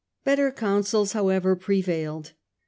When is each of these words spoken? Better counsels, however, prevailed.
Better 0.23 0.51
counsels, 0.51 1.13
however, 1.13 1.55
prevailed. 1.55 2.31